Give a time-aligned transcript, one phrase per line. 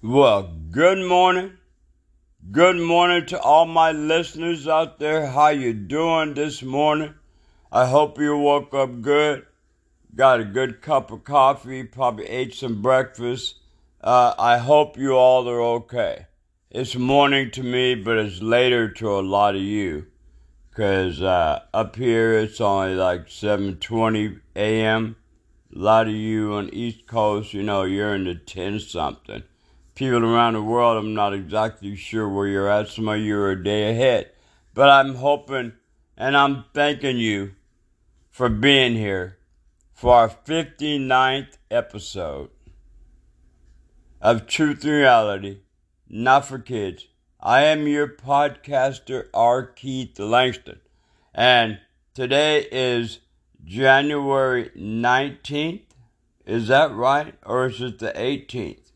[0.00, 1.54] Well, good morning.
[2.52, 5.26] Good morning to all my listeners out there.
[5.26, 7.14] How you doing this morning?
[7.72, 9.44] I hope you woke up good.
[10.14, 13.56] Got a good cup of coffee, probably ate some breakfast.
[14.00, 16.26] Uh, I hope you all are okay.
[16.70, 20.06] It's morning to me, but it's later to a lot of you.
[20.76, 25.16] Cause uh, up here it's only like 7:20 a.m.
[25.74, 29.42] A lot of you on East Coast, you know, you're in the 10 something
[29.98, 32.86] people around the world, I'm not exactly sure where you're at.
[32.86, 34.30] Some of you are a day ahead.
[34.72, 35.72] But I'm hoping
[36.16, 37.56] and I'm thanking you
[38.30, 39.38] for being here
[39.92, 42.50] for our 59th episode
[44.20, 45.58] of Truth and Reality,
[46.08, 47.08] Not for Kids.
[47.40, 49.66] I am your podcaster, R.
[49.66, 50.78] Keith Langston.
[51.34, 51.80] And
[52.14, 53.18] today is
[53.64, 55.82] January 19th.
[56.46, 57.34] Is that right?
[57.44, 58.87] Or is it the 18th?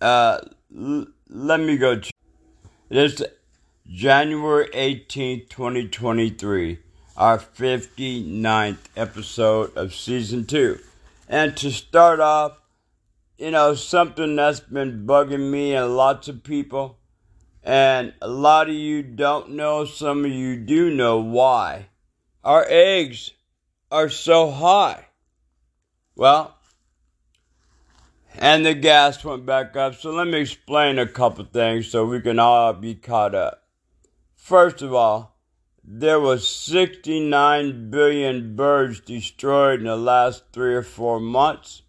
[0.00, 0.40] Uh,
[0.76, 1.98] l- let me go.
[1.98, 2.10] Ch-
[2.90, 3.24] it is
[3.86, 6.78] January 18th, 2023,
[7.16, 10.78] our 59th episode of season two.
[11.28, 12.58] And to start off,
[13.36, 16.98] you know, something that's been bugging me and lots of people,
[17.62, 21.86] and a lot of you don't know, some of you do know why.
[22.44, 23.32] Our eggs
[23.90, 25.06] are so high.
[26.16, 26.57] Well,
[28.38, 29.96] and the gas went back up.
[29.96, 33.64] So let me explain a couple things so we can all be caught up.
[34.36, 35.36] First of all,
[35.82, 41.82] there was 69 billion birds destroyed in the last three or four months.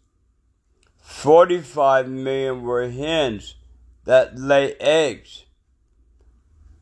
[1.02, 3.56] 45 million were hens
[4.06, 5.46] that lay eggs.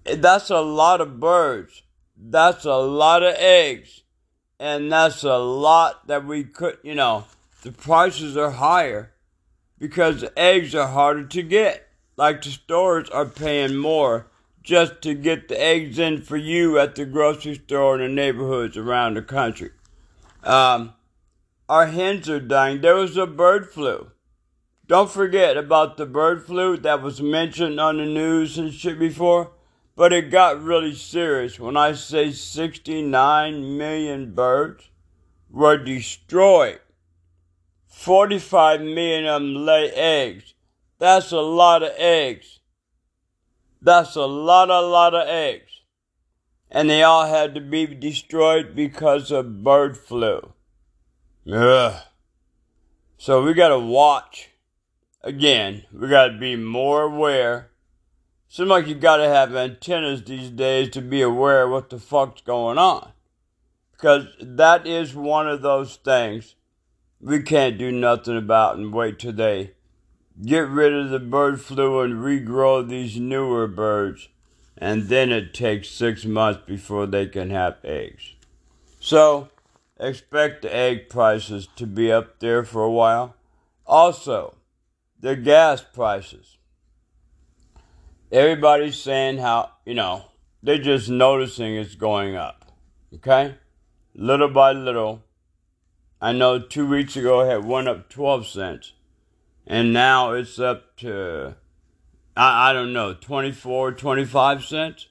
[0.05, 1.83] That's a lot of birds.
[2.15, 4.03] That's a lot of eggs.
[4.59, 7.25] And that's a lot that we could, you know,
[7.63, 9.11] the prices are higher
[9.79, 11.87] because the eggs are harder to get.
[12.15, 14.27] Like the stores are paying more
[14.63, 18.75] just to get the eggs in for you at the grocery store in the neighborhoods
[18.75, 19.71] around the country.
[20.43, 20.93] Um,
[21.69, 22.81] our hens are dying.
[22.81, 24.11] There was a bird flu.
[24.87, 29.51] Don't forget about the bird flu that was mentioned on the news and shit before,
[29.95, 34.89] but it got really serious when I say 69 million birds
[35.49, 36.79] were destroyed
[37.87, 40.53] 45 million of them lay eggs.
[40.99, 42.59] That's a lot of eggs.
[43.81, 45.81] That's a lot, a lot of eggs.
[46.69, 50.53] And they all had to be destroyed because of bird flu.
[51.51, 52.01] Ugh.
[53.17, 54.49] So we gotta watch.
[55.23, 57.71] Again, we gotta be more aware.
[58.49, 62.41] Seems like you gotta have antennas these days to be aware of what the fuck's
[62.41, 63.11] going on.
[63.91, 66.55] Because that is one of those things
[67.19, 69.71] we can't do nothing about and wait till they
[70.45, 74.29] get rid of the bird flu and regrow these newer birds.
[74.77, 78.35] And then it takes six months before they can have eggs.
[78.99, 79.49] So,
[79.99, 83.35] expect the egg prices to be up there for a while.
[83.87, 84.55] Also,
[85.19, 86.57] the gas prices.
[88.31, 90.25] Everybody's saying how, you know,
[90.61, 92.71] they're just noticing it's going up.
[93.15, 93.55] Okay?
[94.13, 95.23] Little by little,
[96.21, 98.93] I know two weeks ago it had went up 12 cents.
[99.67, 101.55] And now it's up to,
[102.35, 105.07] I, I don't know, 24, 25 cents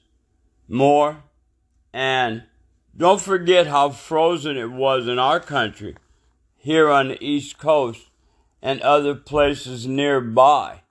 [0.67, 1.23] more.
[1.93, 2.43] And
[2.95, 5.95] don't forget how frozen it was in our country,
[6.55, 8.09] here on the East Coast
[8.61, 10.81] and other places nearby.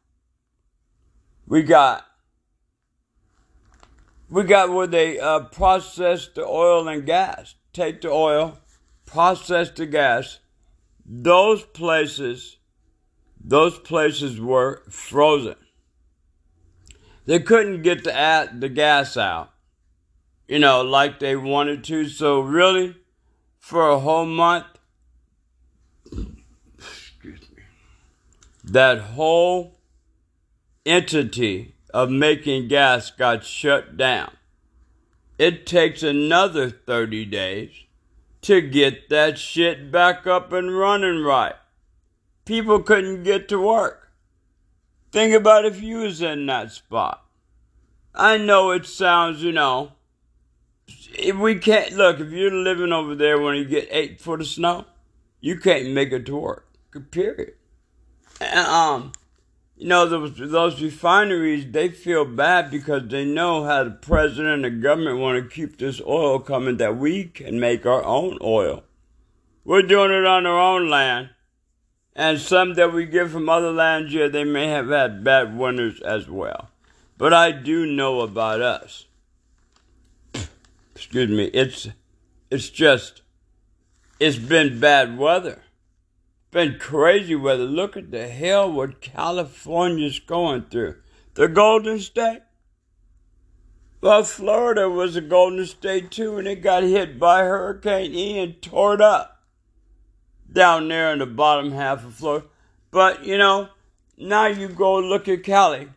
[1.47, 2.07] We got,
[4.31, 7.57] we got where they uh, process the oil and gas.
[7.73, 8.59] Take the oil,
[9.07, 10.41] process the gas,
[11.05, 12.59] those places,
[13.43, 15.57] those places were frozen.
[17.25, 19.53] They couldn't get the the gas out,
[20.47, 22.09] you know, like they wanted to.
[22.09, 22.97] So really,
[23.59, 24.67] for a whole month,
[26.79, 27.63] excuse me,
[28.65, 29.79] that whole
[30.85, 34.31] entity of making gas got shut down.
[35.39, 37.86] It takes another 30 days
[38.47, 41.57] to get that shit back up and running right.
[42.45, 44.13] People couldn't get to work.
[45.11, 47.25] Think about if you was in that spot.
[48.15, 49.95] I know it sounds, you know,
[50.87, 54.47] if we can't look, if you're living over there when you get eight foot of
[54.47, 54.85] snow,
[55.41, 56.69] you can't make it to work.
[57.11, 57.55] Period.
[58.41, 59.13] And, um,
[59.77, 64.65] you know, those, those refineries, they feel bad because they know how the president and
[64.65, 68.85] the government want to keep this oil coming that we can make our own oil.
[69.65, 71.31] We're doing it on our own land.
[72.15, 76.01] And some that we get from other lands, yeah, they may have had bad winters
[76.01, 76.71] as well.
[77.19, 79.05] But I do know about us.
[80.95, 81.45] Excuse me.
[81.53, 81.89] It's
[82.51, 83.21] it's just
[84.19, 85.63] it's been bad weather.
[86.57, 87.67] Been crazy weather.
[87.67, 90.95] Look at the hell what California's going through.
[91.35, 92.41] The Golden State.
[94.01, 98.95] Well, Florida was a Golden State too, and it got hit by Hurricane Ian, tore
[98.95, 99.43] it up
[100.51, 102.47] down there in the bottom half of Florida.
[102.91, 103.69] But you know,
[104.17, 105.91] now you go look at Cali,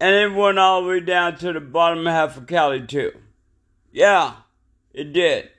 [0.00, 3.12] and it went all the way down to the bottom half of Cali too.
[3.92, 4.36] Yeah,
[4.94, 5.50] it did.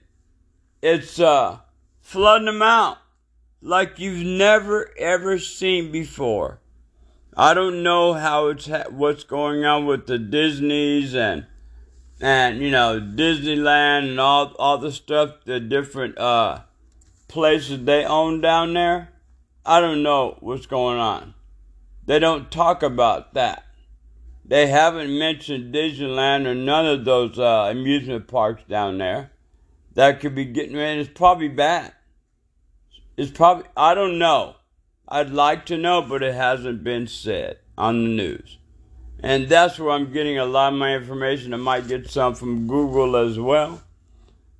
[0.81, 1.59] It's uh
[1.99, 2.97] flooding them out
[3.61, 6.59] like you've never ever seen before.
[7.37, 11.45] I don't know how it's ha- what's going on with the Disney's and
[12.19, 16.61] and you know Disneyland and all all the stuff the different uh
[17.27, 19.09] places they own down there.
[19.65, 21.35] I don't know what's going on.
[22.05, 23.65] They don't talk about that.
[24.43, 29.31] They haven't mentioned Disneyland or none of those uh, amusement parks down there
[29.93, 30.99] that could be getting in.
[30.99, 31.93] It's probably bad.
[33.17, 34.55] It's probably, I don't know.
[35.07, 38.57] I'd like to know, but it hasn't been said on the news.
[39.19, 41.53] And that's where I'm getting a lot of my information.
[41.53, 43.81] I might get some from Google as well.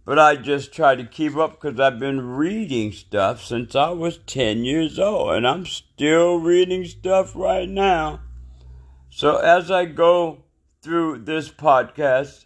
[0.06, 4.18] But I just try to keep up because I've been reading stuff since I was
[4.28, 5.34] 10 years old.
[5.34, 8.20] And I'm still reading stuff right now.
[9.10, 10.44] So as I go
[10.82, 12.46] through this podcast,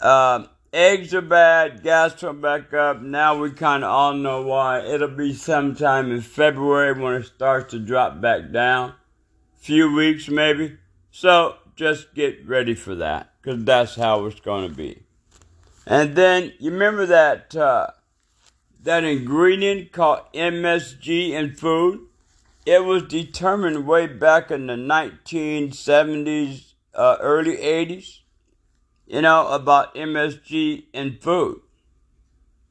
[0.00, 3.02] uh, eggs are bad, gas went back up.
[3.02, 4.80] Now we kind of all know why.
[4.80, 8.94] It'll be sometime in February when it starts to drop back down.
[9.56, 10.78] Few weeks maybe.
[11.10, 15.02] So just get ready for that because that's how it's going to be.
[15.86, 17.88] And then you remember that uh,
[18.82, 22.06] that ingredient called MSG in food?
[22.66, 28.20] It was determined way back in the 1970s, uh, early 80s
[29.10, 31.60] you know, about MSG in food.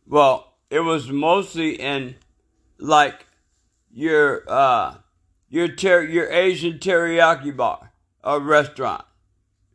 [0.07, 2.15] Well, it was mostly in
[2.77, 3.25] like
[3.91, 4.95] your uh
[5.49, 7.91] your ter- your Asian teriyaki bar
[8.23, 9.03] or restaurant.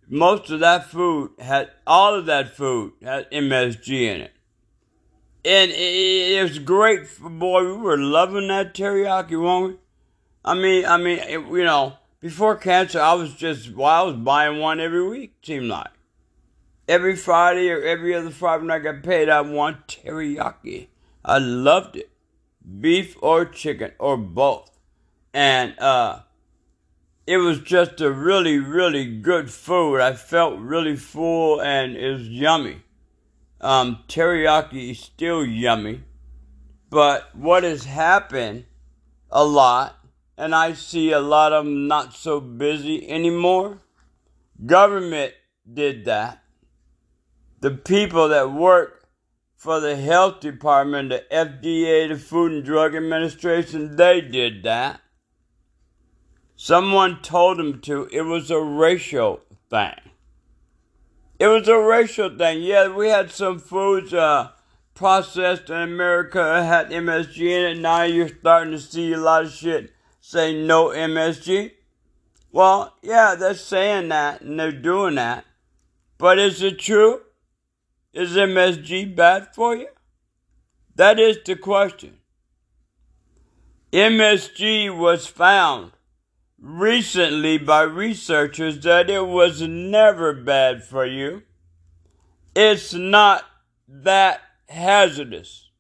[0.09, 4.33] Most of that food had all of that food had MSG in it.
[5.45, 9.79] And it, it was great for boy, we were loving that teriyaki, weren't we?
[10.43, 14.17] I mean, I mean, it, you know, before cancer, I was just, well, I was
[14.17, 15.94] buying one every week, seemed like
[16.89, 20.89] every Friday or every other Friday when I got paid, I want teriyaki.
[21.25, 22.11] I loved it.
[22.81, 24.71] Beef or chicken or both.
[25.33, 26.21] And uh,
[27.27, 30.01] it was just a really, really good food.
[30.01, 32.83] I felt really full and it was yummy.
[33.61, 36.03] Um, teriyaki is still yummy.
[36.91, 38.67] But what has happened
[39.31, 39.97] a lot,
[40.37, 43.81] and I see a lot of them not so busy anymore,
[44.65, 45.35] government
[45.73, 46.44] did that
[47.65, 49.09] the people that work
[49.57, 55.01] for the health department, the FDA, the Food and Drug Administration, they did that.
[56.57, 58.07] Someone told them to.
[58.13, 59.41] It was a racial
[59.71, 59.95] thing.
[61.39, 62.63] It was a racial thing.
[62.63, 64.51] Yeah, we had some foods uh,
[64.93, 67.81] processed in America had MSG in it.
[67.81, 69.91] Now you're starting to see a lot of shit
[70.21, 71.71] say no MSG.
[72.53, 75.47] Well, yeah, they're saying that and they're doing that.
[76.19, 77.23] But is it true?
[78.15, 79.89] Is MSG bad for you?
[80.95, 82.19] That is the question.
[83.93, 85.91] MSG was found
[86.61, 91.43] recently by researchers that it was never bad for you.
[92.55, 93.45] It's not
[93.89, 95.71] that hazardous.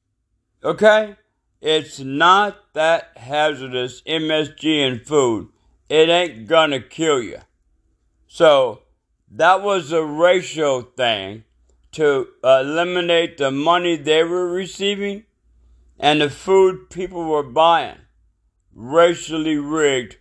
[0.64, 1.14] Okay?
[1.60, 5.50] It's not that hazardous MSG in food.
[5.88, 7.42] It ain't gonna kill you.
[8.26, 8.82] So,
[9.30, 11.44] that was a racial thing
[11.94, 15.24] to eliminate the money they were receiving
[15.98, 17.98] and the food people were buying.
[18.74, 20.16] Racially rigged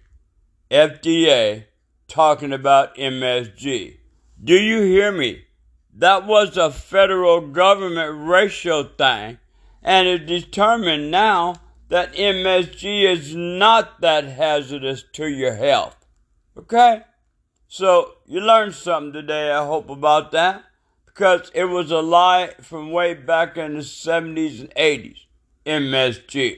[0.69, 1.65] FDA
[2.07, 3.97] talking about MSG.
[4.43, 5.45] Do you hear me?
[5.95, 9.39] That was a federal government racial thing,
[9.81, 11.55] and it determined now
[11.89, 15.95] that MSG is not that hazardous to your health.
[16.57, 17.01] Okay?
[17.67, 20.63] So you learned something today, I hope, about that
[21.13, 25.25] because it was a lie from way back in the 70s and 80s.
[25.65, 26.57] MSG.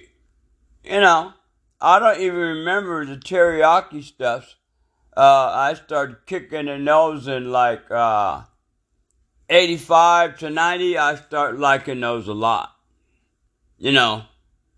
[0.84, 1.34] You know,
[1.82, 4.56] I don't even remember the teriyaki stuff.
[5.16, 8.44] Uh, I started kicking the nose in like uh,
[9.50, 10.98] 85 to 90.
[10.98, 12.76] I start liking those a lot.
[13.78, 14.24] You know,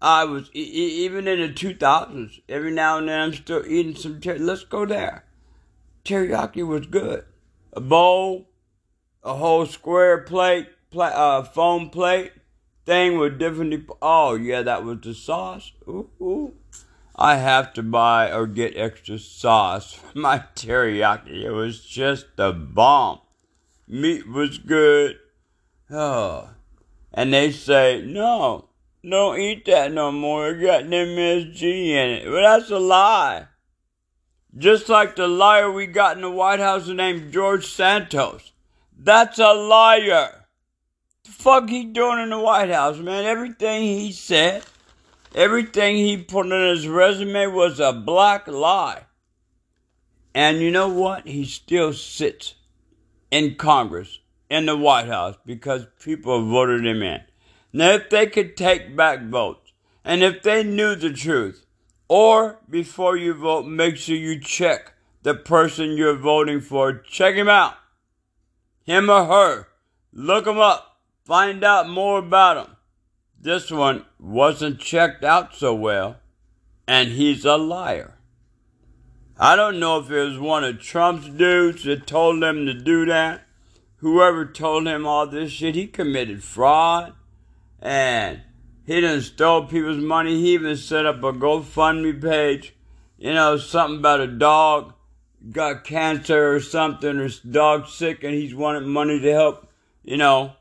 [0.01, 2.41] I was e- even in the 2000s.
[2.49, 4.19] Every now and then, I'm still eating some.
[4.19, 5.25] Ter- Let's go there.
[6.03, 7.25] Teriyaki was good.
[7.73, 8.46] A bowl,
[9.27, 12.31] a whole square plate, pla- uh, foam plate
[12.85, 13.89] thing with different.
[14.01, 15.73] Oh yeah, that was the sauce.
[15.87, 16.53] Ooh, ooh.
[17.15, 21.43] I have to buy or get extra sauce for my teriyaki.
[21.43, 23.19] It was just the bomb.
[23.87, 25.17] Meat was good.
[25.89, 26.51] Oh.
[27.11, 28.69] And they say, no,
[29.03, 30.49] don't eat that no more.
[30.49, 32.29] It got MSG in it.
[32.29, 33.47] Well, that's a lie.
[34.55, 38.51] Just like the liar we got in the White House named George Santos.
[38.99, 40.45] That's a liar.
[41.23, 43.25] The fuck he doing in the White House, man?
[43.25, 44.63] Everything he said,
[45.35, 49.03] everything he put in his resume was a black lie.
[50.33, 51.27] And you know what?
[51.27, 52.55] He still sits
[53.29, 57.21] in Congress, in the White House, because people voted him in.
[57.73, 59.73] Now, if they could take back votes,
[60.03, 61.65] and if they knew the truth,
[62.07, 66.93] or before you vote, make sure you check the person you're voting for.
[66.93, 67.75] Check him out.
[68.87, 69.67] Him or her.
[70.13, 70.97] Look him up.
[71.25, 72.75] Find out more about him.
[73.39, 76.15] This one wasn't checked out so well,
[76.87, 78.17] and he's a liar.
[79.37, 83.05] I don't know if it was one of Trump's dudes that told him to do
[83.05, 83.43] that.
[83.97, 87.13] Whoever told him all this shit, he committed fraud
[87.81, 88.41] and
[88.85, 90.39] he done stole people's money.
[90.39, 92.73] He even set up a GoFundMe page.
[93.17, 94.93] You know, something about a dog
[95.51, 99.69] got cancer or something, or his dog sick, and he's wanted money to help,
[100.03, 100.53] you know,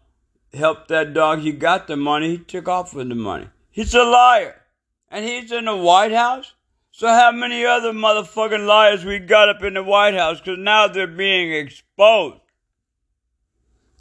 [0.55, 1.40] help that dog.
[1.40, 2.37] He got the money.
[2.37, 3.49] He took off with the money.
[3.71, 4.62] He's a liar.
[5.11, 6.55] And he's in the White House?
[6.90, 10.38] So how many other motherfucking liars we got up in the White House?
[10.40, 12.40] Because now they're being exposed.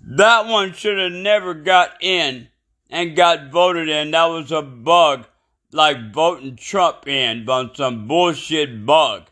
[0.02, 2.48] That one should have never got in
[2.90, 4.12] and got voted in.
[4.12, 5.26] That was a bug,
[5.72, 9.30] like voting Trump in on some bullshit bug.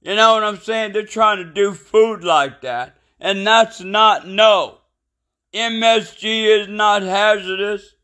[0.00, 0.92] You know what I'm saying?
[0.92, 4.78] They're trying to do food like that, and that's not no.
[5.52, 7.94] MSG is not hazardous,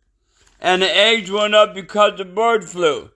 [0.61, 3.11] and the eggs went up because of bird flu.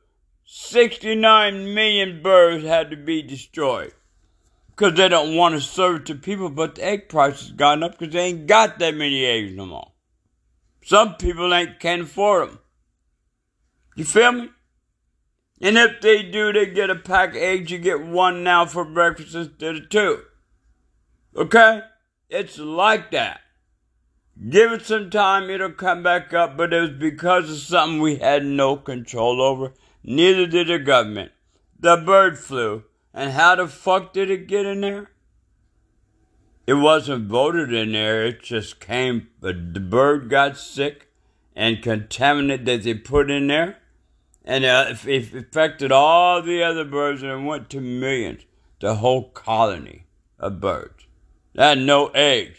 [0.45, 3.93] 69 million birds had to be destroyed
[4.71, 7.83] because they don't want to serve it to people, but the egg price has gone
[7.83, 9.93] up because they ain't got that many eggs no more.
[10.85, 12.59] Some people ain't can't afford them.
[13.97, 14.51] You feel me?
[15.61, 17.71] And if they do, they get a pack of eggs.
[17.71, 20.23] You get one now for breakfast instead of two.
[21.37, 21.83] Okay?
[22.29, 23.41] It's like that.
[24.51, 28.17] Give it some time, it'll come back up, but it was because of something we
[28.17, 29.73] had no control over.
[30.05, 31.33] Neither did the government.
[31.79, 32.85] The bird flu.
[33.13, 35.11] And how the fuck did it get in there?
[36.69, 41.09] It wasn't voted in there, it just came, but the bird got sick
[41.57, 43.79] and contaminated that they put in there.
[44.49, 48.47] And uh, it affected all the other birds and it went to millions.
[48.81, 50.07] The whole colony
[50.39, 51.07] of birds.
[51.53, 52.59] That had no eggs.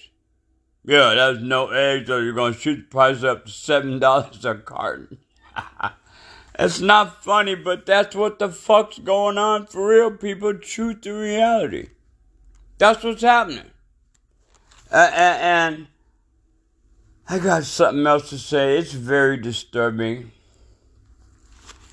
[0.85, 4.55] Yeah, there's no eggs, so you're going to shoot the price up to $7 a
[4.59, 5.17] carton.
[6.59, 10.53] it's not funny, but that's what the fuck's going on for real, people.
[10.53, 11.89] Truth the reality.
[12.77, 13.71] That's what's happening.
[14.91, 15.87] Uh, and
[17.27, 18.77] I got something else to say.
[18.77, 20.33] It's very disturbing.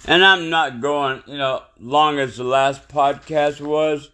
[0.06, 4.10] And I'm not going, you know, long as the last podcast was.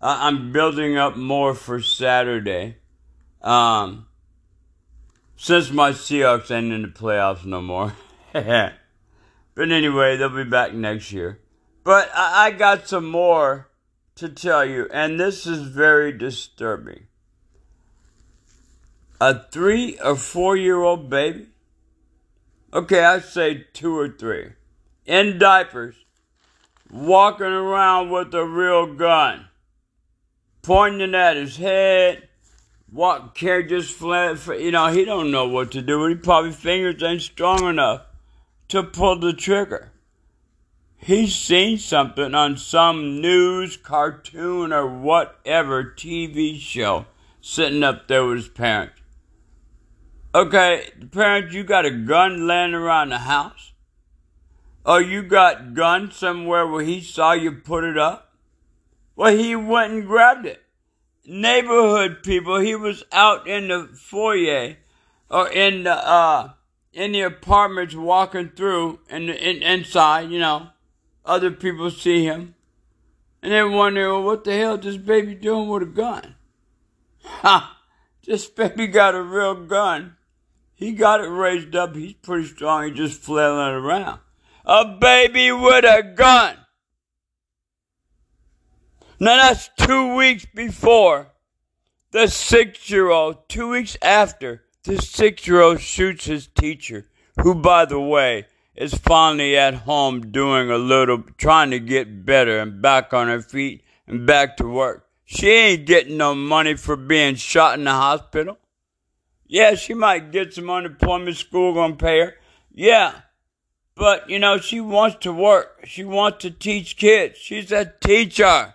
[0.00, 2.76] I'm building up more for Saturday.
[3.42, 4.06] Um,
[5.36, 7.94] since my Seahawks ain't in the playoffs no more.
[8.32, 8.72] but
[9.58, 11.40] anyway, they'll be back next year.
[11.84, 13.68] But I, I got some more
[14.16, 17.06] to tell you, and this is very disturbing.
[19.20, 21.48] A three or four year old baby,
[22.72, 24.52] okay, I say two or three,
[25.06, 25.96] in diapers,
[26.90, 29.46] walking around with a real gun,
[30.62, 32.28] pointing at his head,
[32.90, 36.06] what care just fled for, you know, he don't know what to do.
[36.06, 38.02] He probably fingers ain't strong enough
[38.68, 39.90] to pull the trigger.
[40.96, 47.04] He's seen something on some news, cartoon, or whatever TV show
[47.42, 49.02] sitting up there with his parents.
[50.34, 53.73] Okay, parents, you got a gun laying around the house?
[54.84, 58.34] Or you got gun somewhere where he saw you put it up?
[59.16, 60.64] Well, he went and grabbed it
[61.26, 62.60] neighborhood people.
[62.60, 64.76] He was out in the foyer
[65.30, 66.52] or in the uh,
[66.92, 70.30] in the apartments walking through and in, inside.
[70.30, 70.68] You know,
[71.24, 72.54] other people see him,
[73.42, 76.34] and they wonder, well, what the hell is this baby doing with a gun?
[77.22, 77.78] Ha!
[78.26, 80.16] This baby got a real gun.
[80.74, 81.94] He got it raised up.
[81.94, 82.88] He's pretty strong.
[82.88, 84.20] He's just flailing around.
[84.64, 86.56] A baby with a gun.
[89.20, 91.28] Now that's two weeks before
[92.10, 97.06] the six year old, two weeks after the six year old shoots his teacher,
[97.42, 102.58] who, by the way, is finally at home doing a little, trying to get better
[102.58, 105.06] and back on her feet and back to work.
[105.24, 108.58] She ain't getting no money for being shot in the hospital.
[109.46, 112.34] Yeah, she might get some unemployment, school gonna pay her.
[112.70, 113.20] Yeah,
[113.96, 115.84] but you know, she wants to work.
[115.84, 117.38] She wants to teach kids.
[117.38, 118.74] She's a teacher.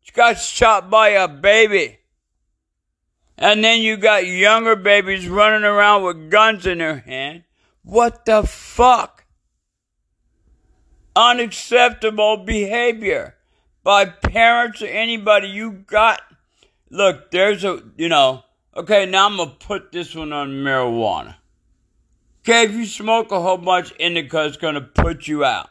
[0.00, 1.98] She got shot by a baby.
[3.36, 7.44] And then you got younger babies running around with guns in their hand.
[7.84, 9.24] What the fuck?
[11.14, 13.36] Unacceptable behavior
[13.84, 15.48] by parents or anybody.
[15.48, 16.20] You got,
[16.90, 18.42] look, there's a, you know,
[18.76, 21.36] okay, now I'm going to put this one on marijuana.
[22.48, 25.68] Okay, if you smoke a whole bunch, indica it's to put you out.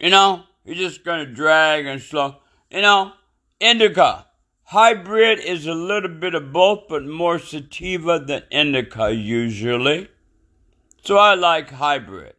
[0.00, 2.36] You know, you're just to drag and slow.
[2.70, 3.12] You know,
[3.60, 4.24] indica.
[4.62, 10.08] Hybrid is a little bit of both, but more sativa than indica usually.
[11.04, 12.36] So I like hybrid.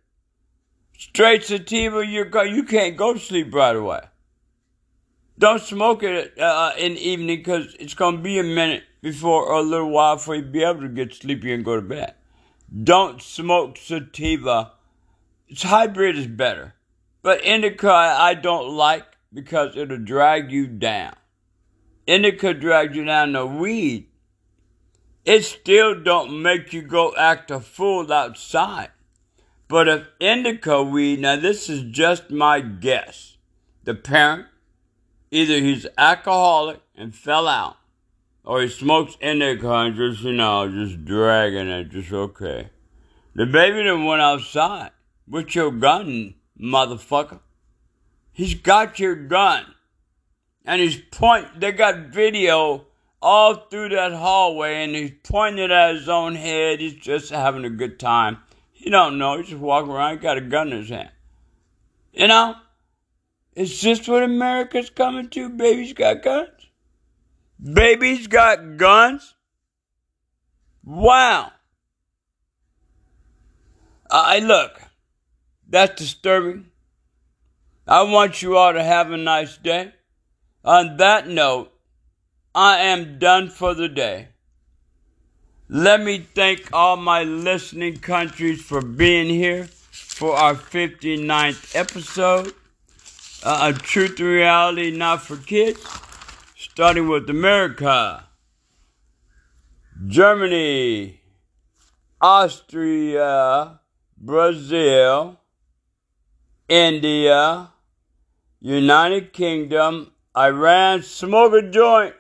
[0.98, 4.02] Straight sativa, you're you can't go sleep right away.
[5.38, 9.60] Don't smoke it uh, in the evening because it's to be a minute before or
[9.60, 12.16] a little while before you be able to get sleepy and go to bed.
[12.84, 14.74] Don't smoke sativa.
[15.48, 16.76] It's hybrid is better.
[17.22, 21.16] But indica I don't like because it'll drag you down.
[22.06, 24.08] Indica drags you down the weed
[25.28, 28.92] it still don't make you go act a fool outside.
[29.68, 33.36] But if indica weed, now this is just my guess,
[33.84, 34.46] the parent,
[35.30, 37.76] either he's alcoholic and fell out,
[38.48, 42.70] or he smokes indica and just, you know, just dragging it, just okay.
[43.36, 44.92] The baby then went outside
[45.28, 47.42] with your gun, motherfucker.
[48.32, 49.66] He's got your gun.
[50.64, 52.86] And he's point, they got video
[53.22, 56.80] all through that hallway and he's pointing at his own head.
[56.80, 58.38] He's just having a good time.
[58.72, 59.38] He don't know.
[59.38, 60.14] He's just walking around.
[60.14, 61.12] He got a gun in his hand.
[62.14, 62.56] You know?
[63.56, 65.50] Is this what America's coming to?
[65.50, 66.57] Baby's got guns?
[67.62, 69.36] Babies got guns?
[70.84, 71.52] Wow.
[74.10, 74.82] I look.
[75.68, 76.72] That's disturbing.
[77.88, 79.94] I want you all to have a nice day.
[80.64, 81.72] On that note,
[82.54, 84.30] I am done for the day.
[85.70, 92.54] Let me thank all my listening countries for being here for our 59th episode
[93.44, 95.86] uh, of Truth Reality Not for Kids,
[96.78, 98.24] starting with America,
[100.06, 101.20] Germany,
[102.22, 103.80] Austria,
[104.16, 105.40] Brazil,
[106.70, 107.72] India,
[108.62, 112.14] United Kingdom, Iran, smoke a joint.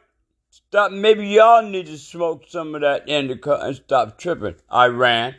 [0.50, 0.92] Stop.
[0.92, 4.56] Maybe y'all need to smoke some of that indica and stop tripping.
[4.74, 5.36] Iran.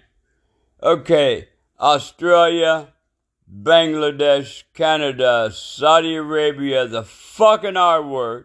[0.81, 1.49] Okay.
[1.81, 2.93] Australia,
[3.53, 8.45] Bangladesh, Canada, Saudi Arabia, the fucking R word,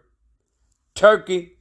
[0.95, 1.53] Turkey,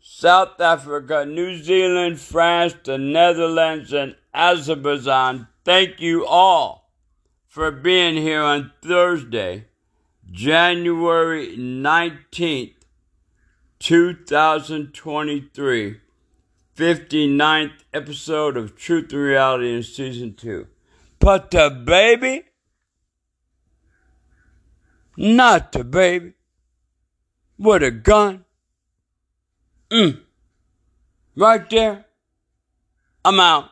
[0.00, 5.48] South Africa, New Zealand, France, the Netherlands, and Azerbaijan.
[5.64, 6.90] Thank you all
[7.46, 9.66] for being here on Thursday,
[10.30, 12.76] January 19th.
[13.78, 16.00] 2023,
[16.74, 20.66] 59th episode of Truth and Reality in Season 2.
[21.18, 22.44] But the baby,
[25.16, 26.32] not the baby,
[27.58, 28.45] with a gun.
[29.96, 30.20] Mm.
[31.36, 32.04] Right there.
[33.24, 33.70] I'm out.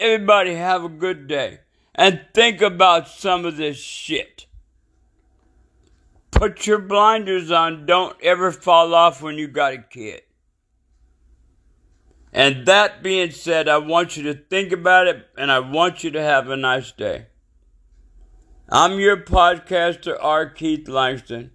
[0.00, 1.60] Everybody have a good day.
[1.94, 4.46] And think about some of this shit.
[6.32, 7.86] Put your blinders on.
[7.86, 10.22] Don't ever fall off when you got a kid.
[12.32, 16.10] And that being said, I want you to think about it and I want you
[16.10, 17.26] to have a nice day.
[18.68, 20.50] I'm your podcaster, R.
[20.50, 21.52] Keith Langston.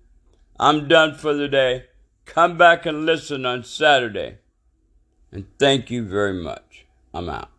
[0.57, 1.87] I'm done for the day.
[2.25, 4.37] Come back and listen on Saturday.
[5.31, 6.85] And thank you very much.
[7.13, 7.52] I'm out.